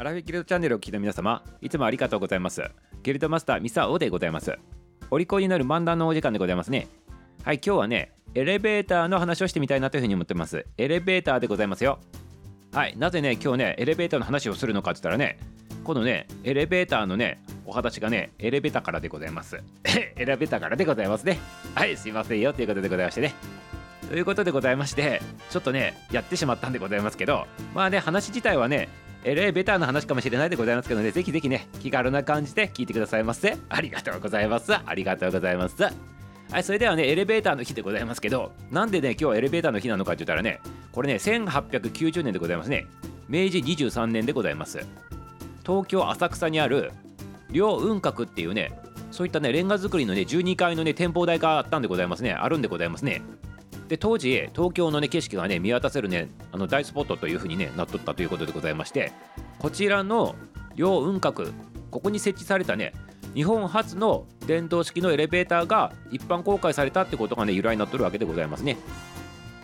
[0.00, 2.62] アラフィギルドチャンネルを聞いた皆様いつもありがとうございます。
[3.02, 4.58] ギルドマスターミサオでございます。
[5.10, 6.88] お利口になる漫談のお時間でございますね。
[7.44, 10.64] はい今日はねエレベーターの話をしてみたいなというふうに思ってます。
[10.78, 11.98] エレベーターでございますよ。
[12.72, 15.38] はいなぜね今日ねエレベーターの話をするのかって言ったらね
[15.84, 19.62] このねエレベーターのねお話がねエレベーターからでございます。
[19.84, 21.38] エレベーターからでございますね。
[21.74, 23.34] はいすいませんよということでございましてね。
[24.08, 25.20] ということでございまして
[25.50, 28.88] ちょっとねやってしまったんでございますけどまあね話自体はね
[29.24, 31.10] エレベーターの話かもしれないでございますけどね。
[31.10, 33.58] ぜひぜひね気軽な感じで聞いてくださいませ。
[33.68, 34.72] ありがとうございます。
[34.74, 35.82] ありがとうございます。
[35.82, 35.90] は
[36.58, 42.86] いそれではねエレベーターの日でございますけどなんでね今日はエレベーターの日なのかって言ったらねこれね1890年でございますね。
[43.28, 44.84] 明治23年でございます。
[45.64, 46.90] 東京浅草にある
[47.50, 48.72] 両雲閣っていうね
[49.10, 52.32] そういったねレンガ造りのね12階のね展望台があったんでございますね。
[52.32, 53.22] あるんでございますね。
[53.90, 59.12] で当時東京のね景色がね見渡せるねあの大スポットという風にねなっとったということでございまして
[59.58, 60.36] こちらの
[60.76, 61.52] 両雲閣
[61.90, 62.94] ここに設置されたね
[63.34, 68.76] 日本初の電動式のエレベーターが一般公開されたってことがね由来になっとるわけでございますね。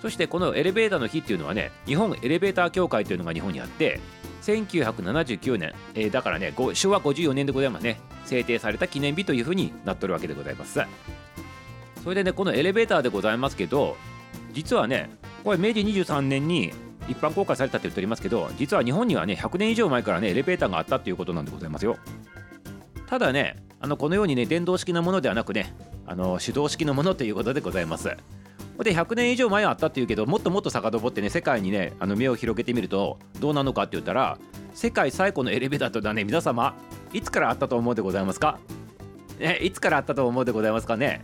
[0.00, 4.00] そしてこのエレベーターの日っていうのはね日本エレベーター協会というのが日本にあって
[4.42, 7.98] 1979年、えー、だからね昭和54年でございますね。
[8.24, 10.78] 制定された記念日というふうになっとるわけでございます。
[12.02, 13.96] それでねこのエレベーターでございますけど
[14.52, 15.10] 実はね
[15.44, 16.72] これ明治23年に
[17.08, 21.96] 一般公開されたって言っておりますけど実は日本にはね100年以上前からねエレベーターがあったっていうことなんでございますよ。
[23.06, 25.74] ただねあのこのようにね電動式のものではなくね
[26.06, 28.16] あの手動式のものということでございます。
[28.78, 34.38] で100年以上前はあったっていうけどもっともっと遡ってね世界にねあの目を広げてみるとどうなのかって言ったら
[34.72, 36.74] 世界最古のエレベーターというのはね皆様
[37.12, 38.58] いつからあったと思うでございますか？
[39.38, 41.22] ねいつからあったと思うでございますかね？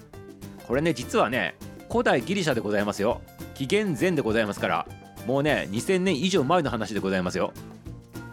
[0.67, 1.57] これね実はね
[1.91, 3.23] 古代ギリシャでございますよ。
[3.55, 4.87] 紀元前でございますから
[5.27, 7.53] もうね2000年以上前の話でございますよ。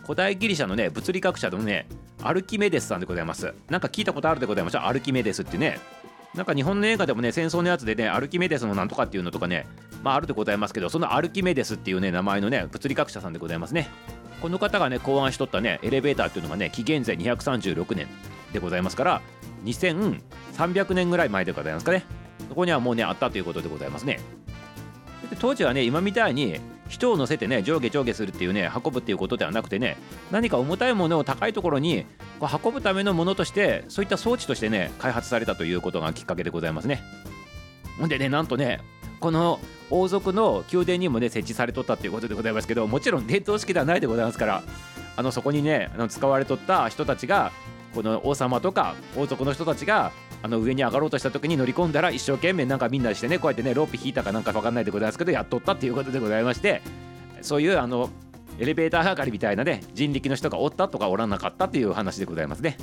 [0.04, 1.88] 古代ギリシャのね物理学者のね
[2.22, 3.54] アルキメデスさんでございます。
[3.70, 5.80] なんか聞いたことあるでございましたアルキメデスってね。
[6.34, 9.66] なんか日本の映画でもね戦争のやつでねアルキメデスのなんとかっていうのとかね
[10.04, 13.90] まああるでございますけどそのアルキメデスっていうね名前のね物理学者さんでございますね。
[14.42, 18.08] この方がね考案しとったねエレベーターっていうのがね紀元前236年
[18.52, 19.22] でございますから
[19.64, 22.06] 2300年ぐらい前でございますかね。
[22.48, 24.20] そこにはもうねあったということでございますね。
[25.30, 29.98] で当時はね今みたいに人を乗せてね上下上下するっていうね運ぶっていうことではなくてね
[30.32, 32.06] 何か重たいものを高いところに
[32.40, 37.02] こう運ぶためのものとしてそういった装置としてね開発されたということがきっかけでございますね。
[38.00, 38.82] ほんでねなんとね
[39.20, 44.64] この王族の宮殿にもね設置されとったっていうことでございますけどもちろん伝統式ではないでございますから
[45.16, 47.52] あのそこにねあの使われとった人たちが
[47.94, 50.12] この王様とか王族の人たちが
[50.46, 56.84] あの上に上がろうとした時に乗り込んだら一生懸命なんかみんなしてねこうやってねロープ引いたかなんか分かんないでございますけどやっとったっていうことでございまして
[57.42, 58.12] そういうあの
[58.60, 62.78] エレベーター係みたいなね人力の人がおったとかおらなかったっていう話でございますね。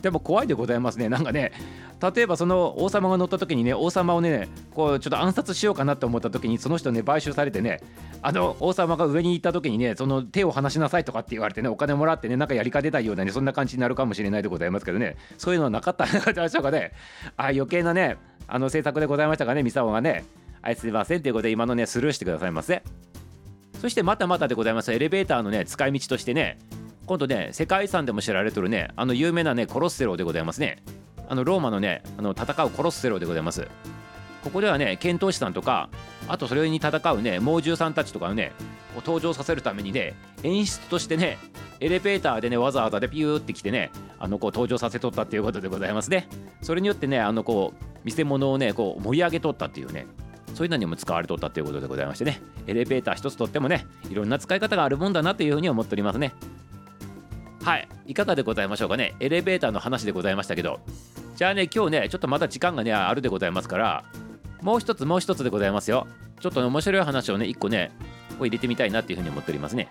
[0.00, 1.52] でも怖いでございますねなんかね
[2.00, 7.80] 例えばその王様が乗った時にね王様をねこうちょっと暗殺しようかなと思った時にその人ね買収されてね
[8.22, 16.92] あの王様が上に行った時にねその手を離しなさいとかって言われてねお金もらってねなんかやりか出たようなねそんな感じになるかもしれないでございますけどねそういうのはなかったんでしょうかね。
[17.36, 18.16] あ余計なね
[18.46, 20.24] あの政策でございましたかねミサオがね。
[20.60, 22.82] はいすいませんということで今のねスルーしてくださいませ。
[23.80, 24.92] そしてまたまたでございます。
[24.92, 26.58] エレベーターのね使い道としてね
[27.06, 30.82] 今度ね世界遺産でも知られてるねあの有名なねコロッセロでございますね。
[31.28, 33.68] あのローマのねあの戦うコロッセロでございます。
[34.42, 35.90] ここではね遣唐使さんとか
[36.28, 38.52] あとそれに戦うね猛獣さんたちとかをね
[38.94, 41.38] 登場させるためにね演出としてね
[41.80, 46.28] エレベーターでねわざわざでピューって来てねあのこう登場させとったっていうことでございますね。
[46.62, 50.06] それによってねあのこう見せ物をねこう盛り上げとったっていうね
[50.54, 52.40] そういうのにも使われとったということでございましてね。
[52.66, 56.32] エレベーター一つとってもねいろんな使い方があるもんだなというふうに思っておりますね。
[57.62, 59.14] はいいかがでございましょうかね。
[59.20, 60.80] エレベーターの話でございましたけど
[61.38, 64.04] じゃあね今日ねちょっとまだ時間がねあるでございますから
[64.60, 66.08] もう一つもう一つでございますよ。
[66.40, 67.92] ちょっと、ね、面白い話をね一個ね
[68.40, 69.88] こ入れてみたいなっていうふうに思っておりますね。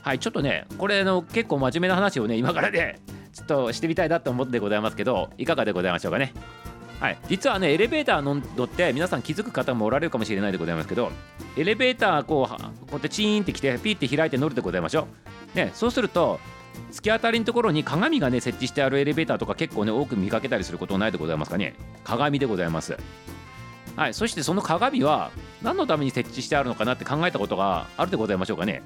[0.00, 3.00] はいちょっとねこれの結構真面目な話をね今からね
[3.32, 6.32] ちょっとしてみたいなと思ってございますけどいかがでございましょうかね。
[7.00, 11.10] はい、実はねエレベーターの乗って皆さん気づく方もおられるかもしれないでございますけど
[11.56, 12.58] エレベーターこうこ
[12.90, 15.08] うやってチーンってきてピーって開いて乗るでございましょ。
[15.52, 16.38] う、ね、そうすると
[16.92, 21.74] 突き当たりのところに鏡がね設置してあるエレベーターとか結構ね多く見かけたりすることないでございますかね。
[22.04, 22.96] 鏡でございます。
[23.96, 25.30] はいそしてその鏡は
[25.62, 28.82] 何のために設置してあるのかなって考えたことがあるでございましょうかね。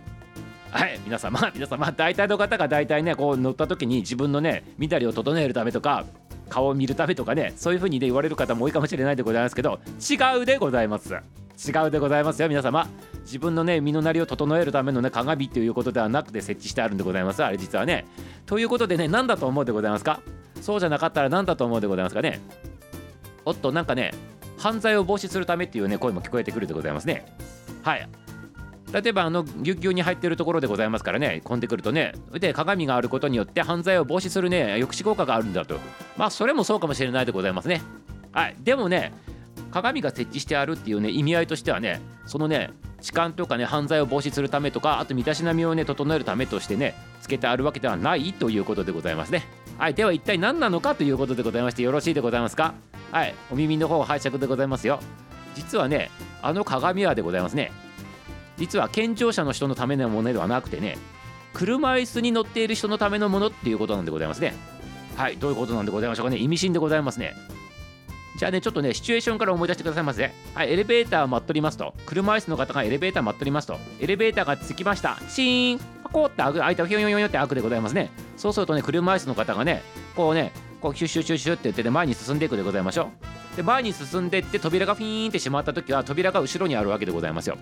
[0.71, 6.05] はい皆様 皆様大体の方が大体ねこう乗った時に自分のね見たりを整えるためとか
[6.49, 11.15] 顔を見るためとかねそういう風にね言われる方も多いかもしれないでございますけど違うでございます。
[11.57, 12.87] 違うでございますよ皆様。
[13.23, 17.43] 自分のね身のなりを整えるためのね鏡っていうことではなくて設置してあるんでございます。
[17.43, 18.05] あれ実はね。
[18.45, 20.21] ということでね何だと思うでございますか？
[20.61, 22.41] そうじゃなかったら何だと思うでございますかね？
[23.45, 24.13] おっとなんかね
[24.59, 27.27] 犯罪を防止するためっていうね声も聞こえてくるでございますね。
[27.83, 28.09] はい。
[28.93, 31.41] 例えばあのぎゅっぎゅうに入ってるところでございますからね。
[31.43, 32.13] 混んでくるとね。
[32.39, 35.79] で鏡があることによって犯罪を防止するね抑止効果があるんだと。
[36.17, 37.83] まあそれもそうかもしれないでございますね。
[38.33, 38.57] はい。
[38.61, 39.13] でもね
[39.77, 42.71] 鏡が設置してあるっていうね意味合いとしてはねそのね
[43.03, 49.45] 痴漢とかね犯罪を防止するためとかあと身だしなみをね整えるためとしてねつけてあるわけではないということでございますね。
[49.77, 52.73] はいでは一体何なのかということでございましてよろしいでございますか？
[53.13, 54.99] はいお耳の方拝借でございますよ。
[55.55, 57.71] 実はねあの鏡はでございますね。
[58.57, 60.97] 実は健常者の人のためのものではなくてね
[61.53, 64.55] 車椅子に乗っている人のためのものっていうことなんでございますね。
[65.17, 66.39] はいどういうことなんでございましょうかね。
[66.39, 67.35] 意味深でございますね。
[68.37, 70.33] じゃあねちょっとねシチュエーションから思い出してくださいませ。
[70.55, 71.95] はいエレベーターを待っとりますと。
[72.05, 73.79] 車椅子の方がエレベーター待っとりますと。
[74.01, 75.19] エレベーターが着きました。
[75.29, 75.79] シーン。
[76.03, 78.11] パコって開く、開いたひょんひょんひょんって開くでございますね。
[78.37, 79.83] そうするとね車椅子の方がね
[80.15, 83.11] こうねこうシュッシュッシュッシュって言ってね前に進んでいくでございましょ
[83.55, 83.57] う。
[83.57, 87.59] で前に進んでいって扉がフィーンってしまった時は扉が後ろにあるわけでございますよ。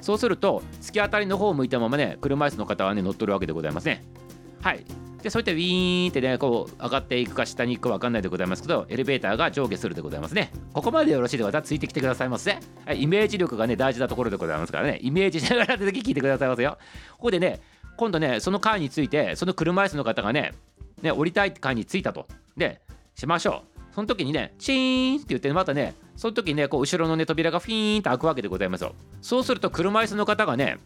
[0.00, 4.04] そうすると突き当たりの方を向いたままね車椅子の方はね乗っとるわけでございますね。
[4.62, 4.84] はい。
[5.22, 10.50] でそうやってウィーンってねこう上がっていくか下に行くか分かんないでございますけどエレベーターが上下するでございますね。
[10.72, 14.98] ここまでよろしいでまたついてきてくださいませ、はい、イメージ力がね大事なところでございますからね。
[15.00, 16.76] イメージしながら出て聞いてくださいませよ。
[17.12, 17.60] ここでね
[17.96, 20.52] 今度ねその階についてその車椅子の方がね
[21.02, 22.26] ね降りたい階に着いたと。
[22.56, 22.80] で
[23.14, 23.94] しましょう。
[23.94, 28.94] その時にねチーンって言ってまたねその時にねこう後ろのね扉がフィーンと開くわけでございますよ。
[29.20, 30.78] そうすると車椅子の方がね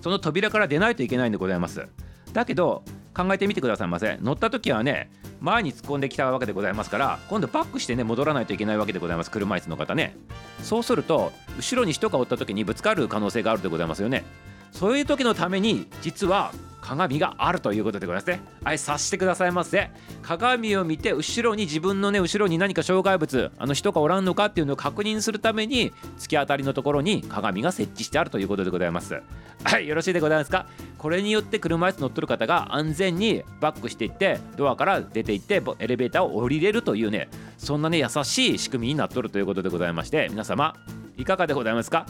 [0.00, 1.86] その扉から出ないといけないんでございます。
[2.32, 4.18] だけど考えてみてくださいませ。
[4.20, 5.10] 乗った時はね
[5.40, 9.30] 前に突っ込んできたわけでございますから今度バックしてね戻らないといけないわけでございます。
[9.30, 10.16] 車椅子の方ね。
[10.62, 14.24] そうすると後ろに人がおった時にぶつかる可能性があるでございますよね。
[14.72, 18.40] そういう時のために実は鏡があるということでございますね。
[18.64, 19.90] はい、察してくださいませ。
[20.20, 29.22] 鏡を見て後ろに自分のね後ろに何か障害物あの人がおらんのかっていうのを確認するために突き当たりのところに鏡が設置してあるということでございます。
[29.62, 30.66] はい、よろしいでございますか？
[30.98, 37.28] これによって車椅子乗っとる方が安全にバックしていってドアから出ていってエレベーターを降りれるというね
[37.58, 40.74] そんなね優しい仕組みになっとるということでございまして皆様
[41.16, 42.06] いかがでございますか？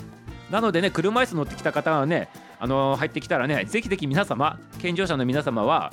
[0.51, 2.31] なのでね車椅子乗ってきた方はね
[2.63, 5.93] あの、入ってきたらねぜひぜひ皆様健常者の皆様は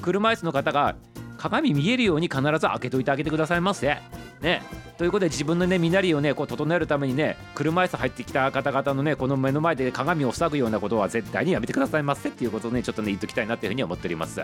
[0.00, 0.96] 車椅子の方が
[1.36, 3.98] 鏡見えるように必ず開けといてあげてくださいませ。
[4.40, 4.62] ね、
[4.96, 14.40] ということで自分のね身なりをねこう整えるためにね車椅子入ってきた方々のねこの目の前で鏡を塞ぐようなことは絶対にやめてくださいませっていうことをねちょっとね言っときたいなっていうふうに思っております。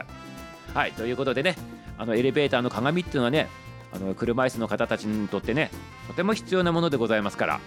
[0.74, 1.56] はいということでね
[1.96, 3.48] あのエレベーターの鏡っていうのはね
[3.94, 5.70] あの車椅子の方たちにとってね
[6.08, 7.60] とても必要なものでございますから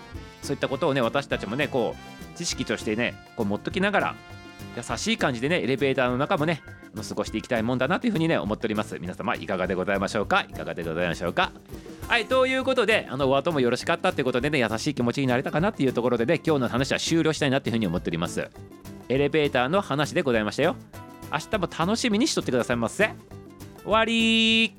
[0.44, 4.16] そういったことをね私たちもねこう知識としてねこう持っときながら
[4.76, 6.62] 優しい感じでねエレベーターの中もね
[6.96, 8.98] 過ごしていきたいもんだなというふうにね思っております。
[9.00, 10.46] 皆様いかがでございましょうか？
[10.50, 11.52] いかがでございましょうか？
[12.08, 18.50] はいということであのお後もよろしかったってことでね優しい気持ちになれたかなっていうところでね今日の話は終了したいなっていうふうに思っております。
[19.10, 20.76] エレベーターの話でございましたよ。
[21.32, 23.12] 明日も楽しみにしとってくださいませ。
[23.84, 24.74] 終わり